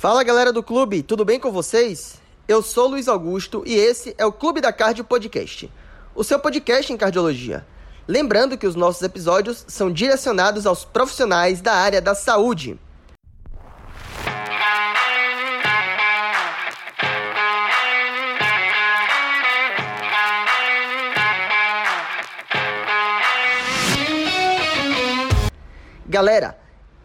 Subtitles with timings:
[0.00, 2.22] Fala galera do clube, tudo bem com vocês?
[2.48, 5.70] Eu sou Luiz Augusto e esse é o Clube da Cardio Podcast,
[6.14, 7.66] o seu podcast em cardiologia.
[8.08, 12.80] Lembrando que os nossos episódios são direcionados aos profissionais da área da saúde.
[26.08, 26.59] Galera,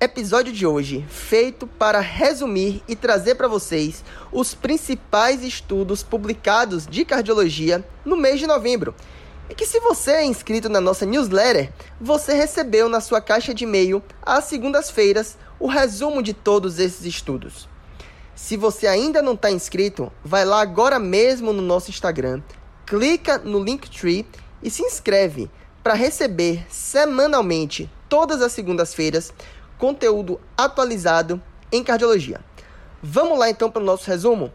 [0.06, 7.04] episódio de hoje feito para resumir e trazer para vocês os principais estudos publicados de
[7.04, 8.94] cardiologia no mês de novembro.
[9.50, 13.64] E que se você é inscrito na nossa newsletter, você recebeu na sua caixa de
[13.64, 17.68] e-mail às segundas-feiras o resumo de todos esses estudos.
[18.36, 22.42] Se você ainda não está inscrito, vai lá agora mesmo no nosso Instagram,
[22.86, 24.26] clica no Linktree
[24.62, 25.50] e se inscreve
[25.84, 29.34] para receber semanalmente todas as segundas-feiras,
[29.78, 32.42] conteúdo atualizado em cardiologia.
[33.02, 34.52] Vamos lá então para o nosso resumo?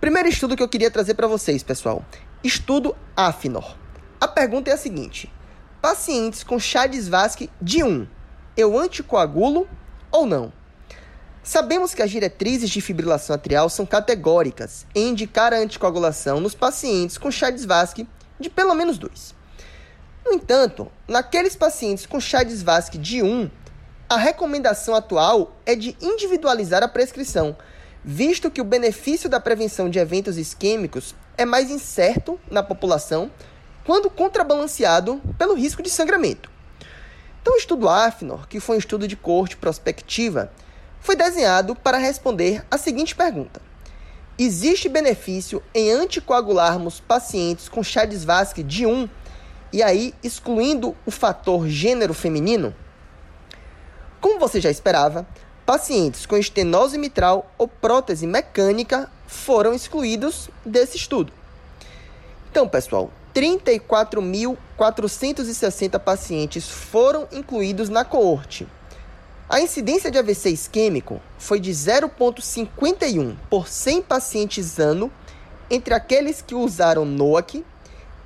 [0.00, 2.04] Primeiro estudo que eu queria trazer para vocês, pessoal.
[2.42, 3.76] Estudo AFNOR.
[4.20, 5.32] A pergunta é a seguinte:
[5.80, 8.06] pacientes com chá de Svasc de 1,
[8.56, 9.68] eu anticoagulo
[10.10, 10.52] ou não?
[11.42, 17.18] Sabemos que as diretrizes de fibrilação atrial são categóricas em indicar a anticoagulação nos pacientes
[17.18, 18.06] com chá de Svasc
[18.40, 19.34] de pelo menos 2.
[20.24, 23.50] No entanto, naqueles pacientes com chá de Svasc de 1,
[24.14, 27.56] a recomendação atual é de individualizar a prescrição,
[28.04, 33.28] visto que o benefício da prevenção de eventos isquêmicos é mais incerto na população
[33.84, 36.48] quando contrabalanceado pelo risco de sangramento.
[37.42, 40.52] Então, o estudo AFNOR, que foi um estudo de corte prospectiva,
[41.00, 43.60] foi desenhado para responder a seguinte pergunta:
[44.38, 49.08] Existe benefício em anticoagularmos pacientes com Svasc de 1
[49.72, 52.72] e aí excluindo o fator gênero feminino?
[54.24, 55.26] Como você já esperava,
[55.66, 61.30] pacientes com estenose mitral ou prótese mecânica foram excluídos desse estudo.
[62.50, 68.66] Então, pessoal, 34.460 pacientes foram incluídos na coorte.
[69.46, 75.12] A incidência de AVC isquêmico foi de 0,51 por 100 pacientes ano
[75.68, 77.62] entre aqueles que usaram NOAC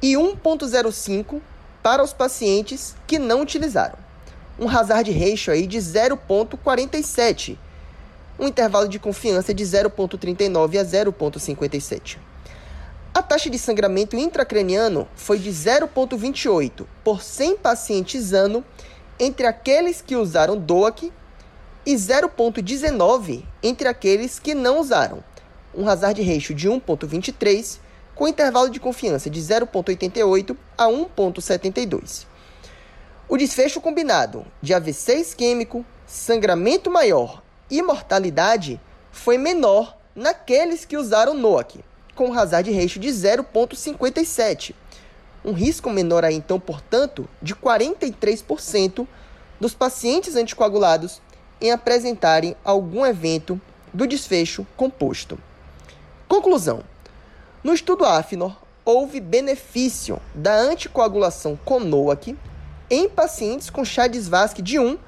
[0.00, 1.40] e 1,05
[1.82, 4.06] para os pacientes que não utilizaram.
[4.58, 7.56] Um hazard ratio aí de 0,47,
[8.38, 12.18] um intervalo de confiança de 0,39 a 0,57.
[13.14, 18.64] A taxa de sangramento intracraniano foi de 0,28 por 100 pacientes ano
[19.18, 21.12] entre aqueles que usaram DOAC
[21.86, 25.22] e 0,19 entre aqueles que não usaram,
[25.74, 27.78] um hazard ratio de 1,23
[28.14, 32.27] com intervalo de confiança de 0,88 a 1,72.
[33.30, 38.80] O desfecho combinado de AVC isquêmico, sangramento maior e mortalidade
[39.12, 41.84] foi menor naqueles que usaram NOAC,
[42.14, 44.74] com hazard ratio de 0,57.
[45.44, 49.06] Um risco menor aí, então, portanto, de 43%
[49.60, 51.20] dos pacientes anticoagulados
[51.60, 53.60] em apresentarem algum evento
[53.92, 55.38] do desfecho composto.
[56.26, 56.82] Conclusão:
[57.62, 58.56] no estudo AFNOR,
[58.86, 62.34] houve benefício da anticoagulação com NOAC
[62.90, 64.20] em pacientes com chá de
[64.62, 64.98] de 1,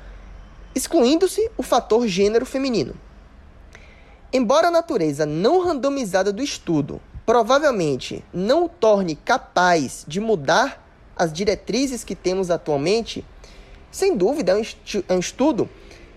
[0.75, 2.95] excluindo-se o fator gênero feminino.
[4.33, 10.85] Embora a natureza não randomizada do estudo provavelmente não o torne capaz de mudar
[11.17, 13.25] as diretrizes que temos atualmente,
[13.91, 14.53] sem dúvida
[15.09, 15.69] é um estudo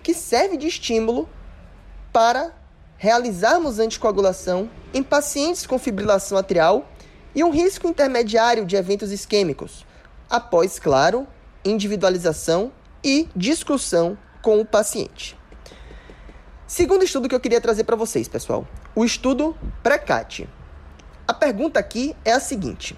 [0.02, 1.30] que serve de estímulo
[2.12, 2.52] para
[2.98, 6.90] realizarmos anticoagulação em pacientes com fibrilação atrial
[7.36, 9.86] e um risco intermediário de eventos isquêmicos,
[10.30, 11.28] após, claro,
[11.64, 12.72] individualização
[13.04, 15.38] e discussão com o paciente.
[16.68, 20.50] Segundo estudo que eu queria trazer para vocês, pessoal, o estudo PRECAT.
[21.28, 22.98] A pergunta aqui é a seguinte: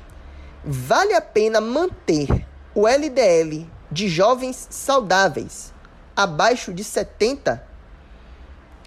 [0.64, 5.74] vale a pena manter o LDL de jovens saudáveis
[6.16, 7.76] abaixo de 70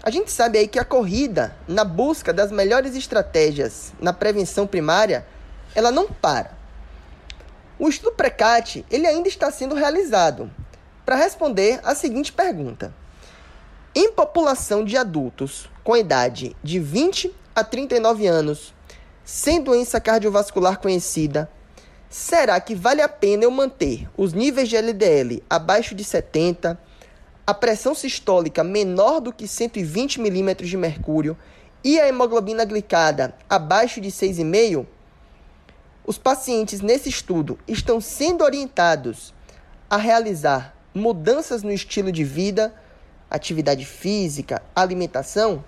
[0.01, 5.27] a gente sabe aí que a corrida na busca das melhores estratégias na prevenção primária,
[5.75, 6.57] ela não para.
[7.79, 10.51] O estudo Precat, ele ainda está sendo realizado
[11.05, 12.93] para responder a seguinte pergunta:
[13.95, 18.73] Em população de adultos com idade de 20 a 39 anos,
[19.23, 21.49] sem doença cardiovascular conhecida,
[22.09, 26.77] será que vale a pena eu manter os níveis de LDL abaixo de 70
[27.47, 31.37] a pressão sistólica menor do que 120 milímetros de mercúrio
[31.81, 34.85] e a hemoglobina glicada abaixo de 6,5,
[36.09, 39.31] os pacientes nesse estudo estão sendo orientados
[39.87, 42.73] a realizar mudanças no estilo de vida,
[43.29, 45.63] atividade física, alimentação?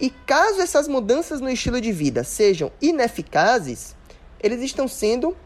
[0.00, 3.94] E caso essas mudanças no estilo de vida sejam ineficazes,
[4.40, 5.36] eles estão sendo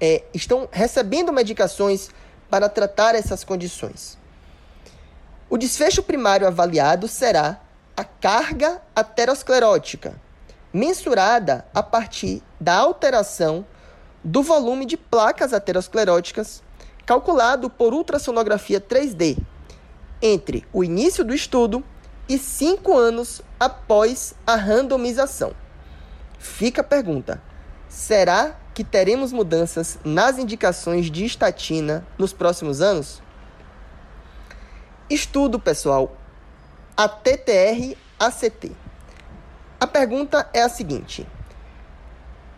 [0.00, 2.08] é, estão recebendo medicações
[2.48, 4.16] para tratar essas condições.
[5.50, 7.60] O desfecho primário avaliado será
[7.94, 10.18] a carga aterosclerótica,
[10.72, 13.66] mensurada a partir da alteração
[14.22, 16.62] do volume de placas ateroscleróticas
[17.06, 19.38] calculado por ultrassonografia 3D
[20.22, 21.82] entre o início do estudo
[22.28, 25.52] e cinco anos após a randomização.
[26.38, 27.42] Fica a pergunta:
[27.88, 33.20] será que teremos mudanças nas indicações de estatina nos próximos anos?
[35.08, 36.16] Estudo, pessoal,
[36.96, 38.72] a TTR-ACT.
[39.80, 41.26] A pergunta é a seguinte: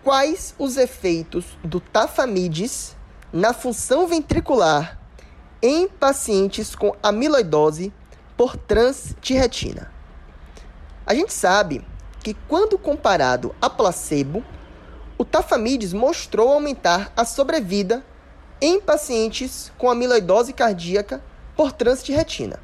[0.03, 2.97] Quais os efeitos do tafamidis
[3.33, 4.99] na função ventricular
[5.63, 7.93] em pacientes com amiloidose
[8.37, 9.93] por transtiretina?
[11.07, 11.87] A gente sabe
[12.25, 14.45] que quando comparado a placebo,
[15.17, 18.05] o tafamidis mostrou aumentar a sobrevida
[18.61, 21.23] em pacientes com amiloidose cardíaca
[21.55, 22.59] por trânsito de retina.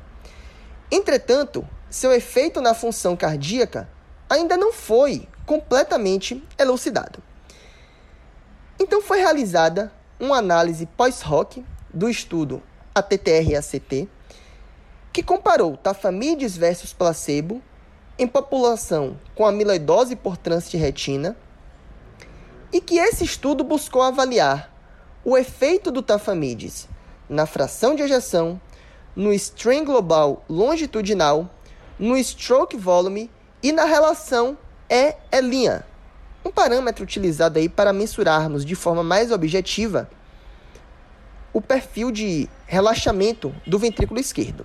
[0.91, 3.89] Entretanto, seu efeito na função cardíaca
[4.29, 7.23] ainda não foi completamente elucidado.
[8.79, 12.63] Então foi realizada uma análise pós-hoc do estudo
[12.95, 14.09] ATTR-ACT,
[15.13, 17.63] que comparou tafamidis versus placebo
[18.19, 21.37] em população com amiloidose por trânsito de retina
[22.73, 24.73] e que esse estudo buscou avaliar
[25.25, 26.89] o efeito do tafamidis
[27.29, 28.61] na fração de ejeção,
[29.15, 31.49] no strain global longitudinal,
[31.99, 33.31] no stroke volume
[33.63, 34.57] e na relação
[34.89, 35.85] E-linha,
[36.45, 40.09] um parâmetro utilizado aí para mensurarmos de forma mais objetiva
[41.53, 44.65] o perfil de relaxamento do ventrículo esquerdo.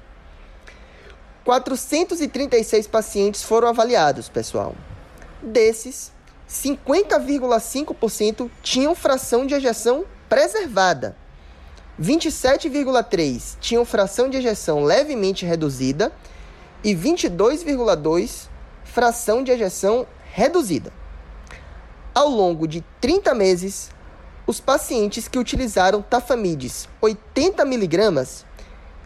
[1.44, 4.76] 436 pacientes foram avaliados, pessoal.
[5.42, 6.14] Desses,
[6.50, 11.18] 50,5% tinham fração de ejeção preservada.
[12.00, 16.14] 27,3% tinham fração de ejeção levemente reduzida
[16.84, 18.53] e 22,2%
[18.94, 20.94] fração de ejeção reduzida.
[22.14, 23.90] Ao longo de 30 meses,
[24.46, 28.44] os pacientes que utilizaram tafamides 80mg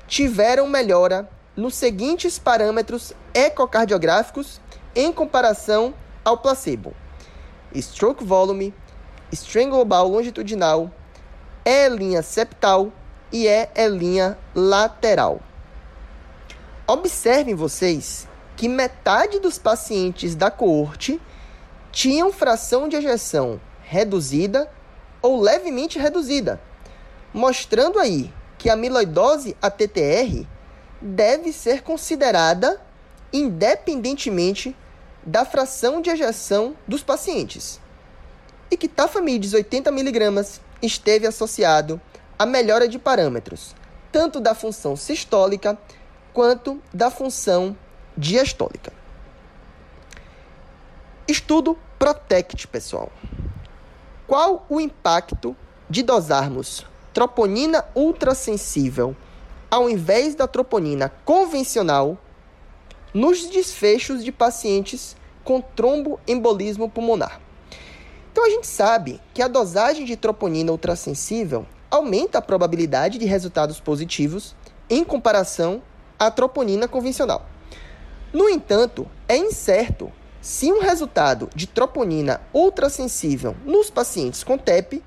[0.07, 4.59] tiveram melhora nos seguintes parâmetros ecocardiográficos
[4.95, 5.93] em comparação
[6.23, 6.93] ao placebo
[7.75, 8.73] stroke volume,
[9.31, 10.91] strain global longitudinal,
[11.65, 12.91] E' septal
[13.31, 13.69] e E'
[14.55, 15.41] lateral.
[16.87, 21.21] Observem vocês que metade dos pacientes da coorte
[21.91, 24.69] tinham fração de ejeção reduzida
[25.21, 26.59] ou levemente reduzida,
[27.31, 30.45] mostrando aí que a amiloidose ATTR
[30.99, 32.81] deve ser considerada
[33.31, 34.75] independentemente
[35.23, 37.79] da fração de ejeção dos pacientes.
[38.71, 42.01] E que tafamidis 80mg esteve associado
[42.39, 43.75] à melhora de parâmetros,
[44.11, 45.77] tanto da função sistólica
[46.33, 47.75] quanto da função
[48.17, 48.91] diastólica.
[51.27, 53.11] Estudo PROTECT, pessoal.
[54.25, 55.55] Qual o impacto
[55.89, 59.15] de dosarmos troponina ultrassensível
[59.69, 62.17] ao invés da troponina convencional
[63.13, 67.39] nos desfechos de pacientes com tromboembolismo pulmonar.
[68.31, 73.79] Então a gente sabe que a dosagem de troponina ultrassensível aumenta a probabilidade de resultados
[73.79, 74.55] positivos
[74.89, 75.81] em comparação
[76.19, 77.45] à troponina convencional.
[78.33, 85.03] No entanto, é incerto se um resultado de troponina ultrassensível nos pacientes com TEP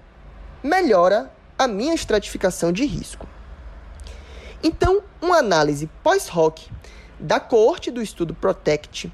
[0.62, 3.27] melhora a minha estratificação de risco.
[4.62, 6.69] Então, uma análise pós-hoc
[7.19, 9.12] da coorte do estudo PROTECT,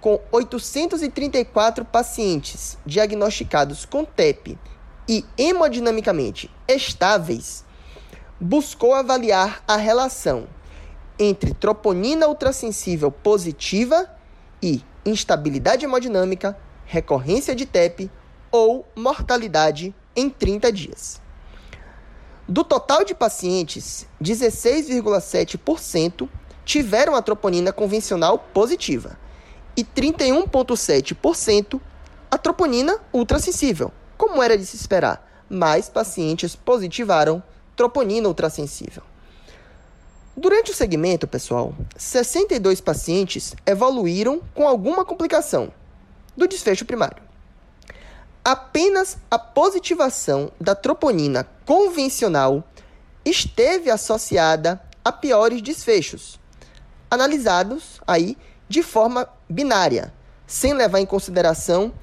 [0.00, 4.58] com 834 pacientes diagnosticados com TEP
[5.08, 7.64] e hemodinamicamente estáveis,
[8.40, 10.46] buscou avaliar a relação
[11.18, 14.08] entre troponina ultrassensível positiva
[14.62, 18.10] e instabilidade hemodinâmica, recorrência de TEP
[18.50, 21.20] ou mortalidade em 30 dias.
[22.48, 26.28] Do total de pacientes, 16,7%
[26.64, 29.18] tiveram a troponina convencional positiva
[29.76, 31.80] e 31,7%
[32.30, 35.24] a troponina ultrassensível, como era de se esperar.
[35.48, 37.42] Mais pacientes positivaram
[37.76, 39.02] troponina ultrassensível.
[40.38, 45.72] Durante o segmento, pessoal, 62 pacientes evoluíram com alguma complicação
[46.36, 47.22] do desfecho primário.
[48.44, 52.62] Apenas a positivação da troponina convencional
[53.24, 56.38] esteve associada a piores desfechos,
[57.10, 58.36] analisados aí
[58.68, 60.12] de forma binária,
[60.46, 61.94] sem levar em consideração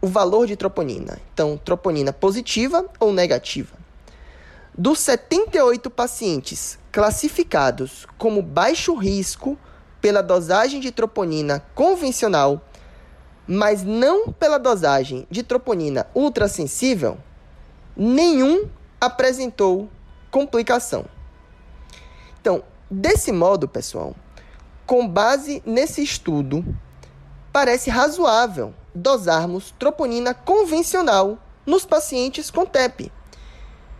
[0.00, 1.20] o valor de troponina.
[1.34, 3.81] Então, troponina positiva ou negativa.
[4.76, 9.58] Dos 78 pacientes classificados como baixo risco
[10.00, 12.66] pela dosagem de troponina convencional,
[13.46, 17.18] mas não pela dosagem de troponina ultrassensível,
[17.94, 18.66] nenhum
[18.98, 19.90] apresentou
[20.30, 21.04] complicação.
[22.40, 24.16] Então, desse modo, pessoal,
[24.86, 26.64] com base nesse estudo,
[27.52, 31.36] parece razoável dosarmos troponina convencional
[31.66, 33.12] nos pacientes com TEP,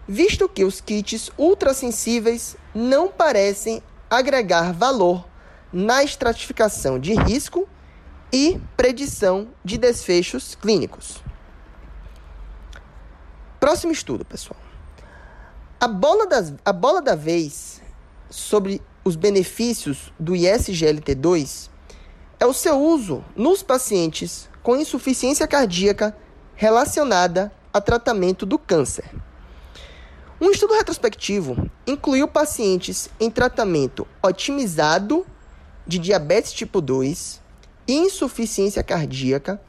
[0.06, 5.26] visto que os kits ultrassensíveis não parecem agregar valor
[5.72, 7.68] na estratificação de risco
[8.32, 11.22] e predição de desfechos clínicos.
[13.58, 14.58] Próximo estudo, pessoal.
[15.78, 17.80] A bola, das, a bola da vez
[18.28, 21.70] sobre os benefícios do ISGLT2
[22.38, 26.16] é o seu uso nos pacientes com insuficiência cardíaca
[26.54, 29.04] relacionada a tratamento do câncer.
[30.42, 35.24] Um estudo retrospectivo incluiu pacientes em tratamento otimizado
[35.86, 37.40] de diabetes tipo 2
[37.86, 39.62] e insuficiência cardíaca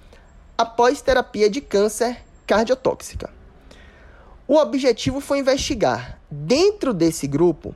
[0.58, 3.30] após terapia de câncer cardiotóxica.
[4.48, 7.76] O objetivo foi investigar, dentro desse grupo,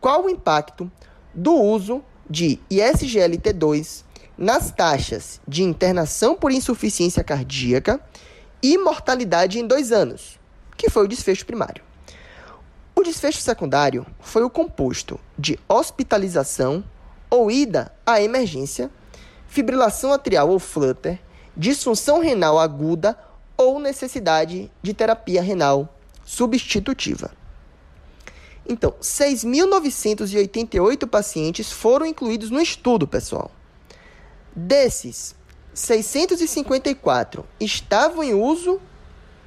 [0.00, 0.90] qual o impacto
[1.32, 4.02] do uso de ISGLT2
[4.36, 8.00] nas taxas de internação por insuficiência cardíaca
[8.60, 10.40] e mortalidade em dois anos,
[10.76, 11.91] que foi o desfecho primário.
[13.02, 16.84] O desfecho secundário foi o composto de hospitalização
[17.28, 18.88] ou ida à emergência,
[19.48, 21.18] fibrilação atrial ou flutter,
[21.56, 23.18] disfunção renal aguda
[23.56, 25.92] ou necessidade de terapia renal
[26.24, 27.32] substitutiva.
[28.68, 33.50] Então, 6.988 pacientes foram incluídos no estudo, pessoal.
[34.54, 35.34] Desses,
[35.74, 38.80] 654 estavam em uso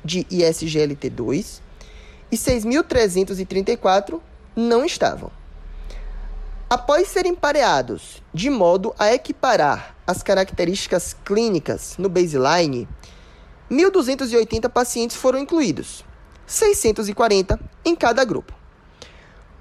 [0.03, 1.63] de ISGLT2
[2.31, 4.19] e 6.334
[4.55, 5.31] não estavam.
[6.69, 12.87] Após serem pareados de modo a equiparar as características clínicas no baseline,
[13.69, 16.03] 1.280 pacientes foram incluídos,
[16.45, 18.53] 640 em cada grupo.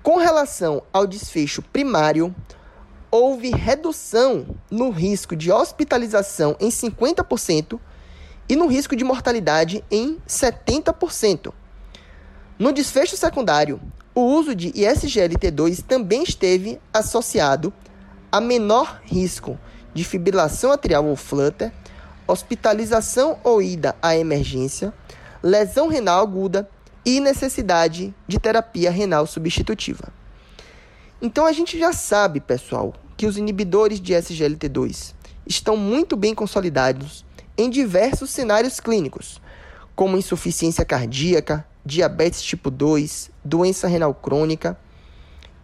[0.02, 2.34] Com relação ao desfecho primário,
[3.10, 7.78] houve redução no risco de hospitalização em 50%
[8.48, 11.52] e no risco de mortalidade em 70%.
[12.56, 13.80] No desfecho secundário,
[14.14, 17.72] o uso de ISGLT2 também esteve associado
[18.30, 19.58] a menor risco
[19.92, 21.72] de fibrilação atrial ou flutter,
[22.28, 24.94] hospitalização ou ida à emergência,
[25.42, 26.68] lesão renal aguda
[27.04, 30.12] e necessidade de terapia renal substitutiva.
[31.20, 35.12] Então a gente já sabe, pessoal, que os inibidores de SGLT2
[35.44, 37.24] estão muito bem consolidados
[37.58, 39.40] em diversos cenários clínicos,
[39.96, 44.78] como insuficiência cardíaca, diabetes tipo 2, doença renal crônica.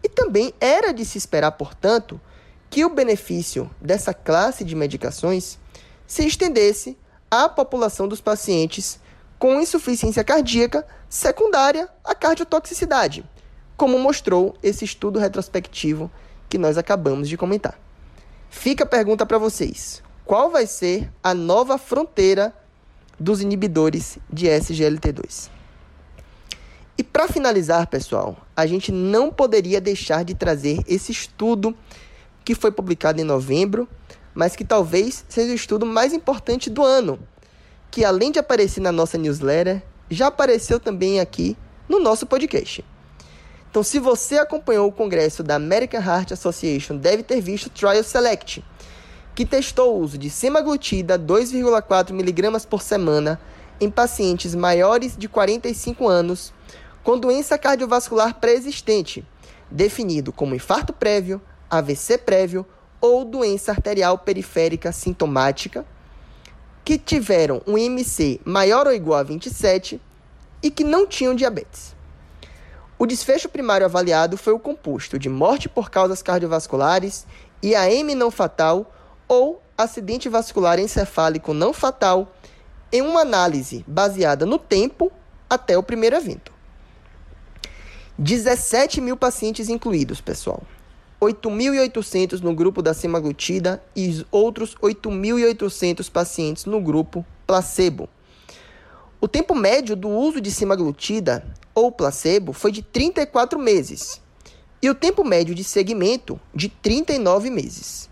[0.03, 2.21] E também era de se esperar, portanto,
[2.69, 5.59] que o benefício dessa classe de medicações
[6.07, 6.97] se estendesse
[7.31, 9.01] à população dos pacientes
[9.39, 13.25] com insuficiência cardíaca secundária à cardiotoxicidade,
[13.77, 16.11] como mostrou esse estudo retrospectivo
[16.49, 17.79] que nós acabamos de comentar.
[18.51, 22.55] Fica a pergunta para vocês: qual vai ser a nova fronteira
[23.19, 25.60] dos inibidores de SGLT2?
[27.01, 31.75] E para finalizar, pessoal, a gente não poderia deixar de trazer esse estudo
[32.45, 33.89] que foi publicado em novembro,
[34.35, 37.19] mas que talvez seja o estudo mais importante do ano,
[37.91, 41.57] que além de aparecer na nossa newsletter, já apareceu também aqui
[41.89, 42.85] no nosso podcast.
[43.71, 48.05] Então, se você acompanhou o congresso da American Heart Association, deve ter visto o Trial
[48.05, 48.63] Select,
[49.35, 53.41] que testou o uso de semaglutida 2,4 mg por semana
[53.81, 56.53] em pacientes maiores de 45 anos
[57.03, 59.25] com doença cardiovascular pré-existente,
[59.71, 61.41] definido como infarto prévio,
[61.71, 62.67] AVC prévio
[63.01, 65.87] ou doença arterial periférica sintomática,
[66.85, 70.01] que tiveram um IMC maior ou igual a 27
[70.63, 71.95] e que não tinham diabetes.
[72.99, 77.27] O desfecho primário avaliado foi o composto de morte por causas cardiovasculares,
[77.63, 78.93] IAM não fatal
[79.27, 82.35] ou acidente vascular encefálico não fatal,
[82.93, 85.11] em uma análise baseada no tempo
[85.49, 86.60] até o primeiro evento.
[88.23, 90.63] 17 mil pacientes incluídos, pessoal.
[91.23, 98.11] 8.800 no grupo da semaglutida e outros 8.800 pacientes no grupo placebo.
[99.23, 104.21] O tempo médio do uso de semaglutida ou placebo foi de 34 meses
[104.83, 108.11] e o tempo médio de segmento de 39 meses.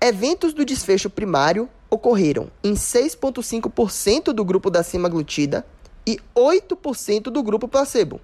[0.00, 5.66] Eventos do desfecho primário ocorreram em 6,5% do grupo da semaglutida
[6.06, 8.20] e 8% do grupo placebo.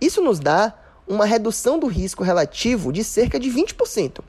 [0.00, 0.74] Isso nos dá
[1.06, 4.20] uma redução do risco relativo de cerca de 20%.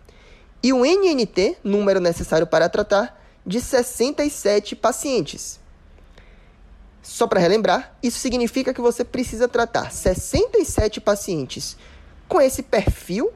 [0.63, 5.59] E o NNT, número necessário para tratar, de 67 pacientes.
[7.01, 11.75] Só para relembrar, isso significa que você precisa tratar 67 pacientes
[12.27, 13.31] com esse perfil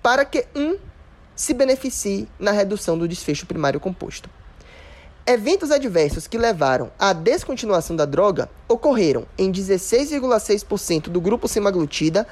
[0.00, 0.76] para que um
[1.34, 4.30] se beneficie na redução do desfecho primário composto.
[5.24, 12.26] Eventos adversos que levaram à descontinuação da droga ocorreram em 16,6% do grupo semaglutida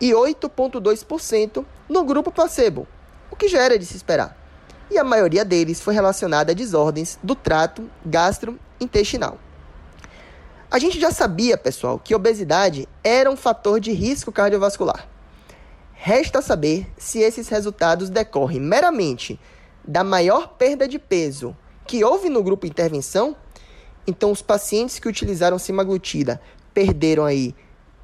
[0.00, 2.86] e 8,2% no grupo placebo,
[3.28, 4.38] o que já era de se esperar.
[4.88, 9.36] E a maioria deles foi relacionada a desordens do trato gastrointestinal.
[10.70, 15.08] A gente já sabia, pessoal, que obesidade era um fator de risco cardiovascular.
[15.92, 19.40] Resta saber se esses resultados decorrem meramente
[19.84, 21.56] da maior perda de peso
[21.88, 23.34] que houve no grupo intervenção,
[24.06, 26.38] então os pacientes que utilizaram semaglutida
[26.74, 27.54] perderam aí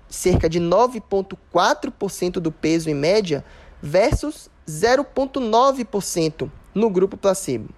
[0.09, 3.45] cerca de 9,4% do peso em média
[3.83, 7.69] versus 0,9% no grupo placebo.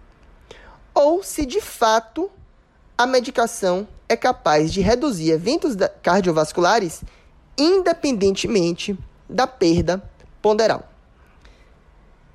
[0.95, 2.31] Ou se de fato
[2.97, 7.03] a medicação é capaz de reduzir eventos cardiovasculares
[7.59, 8.97] independentemente
[9.29, 10.01] da perda
[10.41, 10.89] ponderal.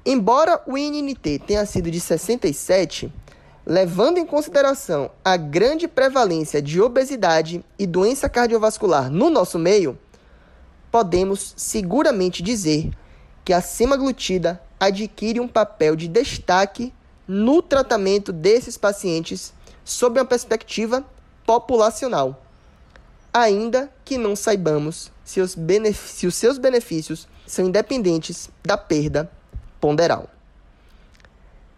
[0.06, 3.14] Embora o INNT tenha sido de 67,
[3.72, 9.98] Levando em consideração a grande prevalência de obesidade e doença cardiovascular no nosso meio,
[10.92, 12.92] podemos seguramente dizer
[13.46, 16.94] que a semaglutida adquire um papel de destaque
[17.26, 19.54] no tratamento desses pacientes
[19.86, 21.06] sob uma perspectiva
[21.46, 22.44] populacional,
[23.34, 25.56] ainda que não saibamos se os,
[25.96, 29.32] se os seus benefícios são independentes da perda
[29.80, 30.30] ponderal.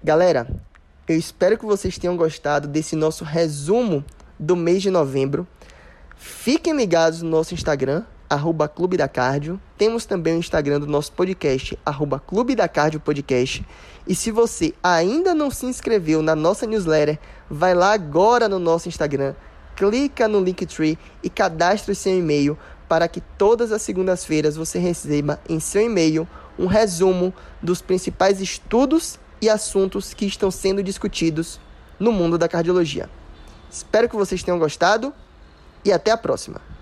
[0.03, 0.47] Galera,
[1.07, 4.05] eu espero que vocês tenham gostado desse nosso resumo
[4.39, 5.45] do mês de novembro.
[6.15, 9.59] Fiquem ligados no nosso Instagram, arroba Clube da Cardio.
[9.77, 13.65] Temos também o Instagram do nosso podcast, arroba Clube da Cardio Podcast.
[14.07, 18.87] E se você ainda não se inscreveu na nossa newsletter, vai lá agora no nosso
[18.87, 19.35] Instagram,
[19.75, 25.59] clica no Linktree e cadastre seu e-mail para que todas as segundas-feiras você receba em
[25.59, 26.25] seu e-mail
[26.57, 31.59] um resumo dos principais estudos e assuntos que estão sendo discutidos
[31.99, 33.09] no mundo da cardiologia.
[33.69, 35.13] Espero que vocês tenham gostado
[35.83, 36.72] e até a próxima!